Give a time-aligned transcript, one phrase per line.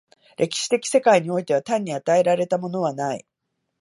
[0.37, 3.27] 歴史的世界においては単に与えられたものはない。